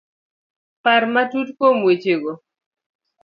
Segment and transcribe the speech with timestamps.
[0.83, 2.31] Par matut kuom wechego.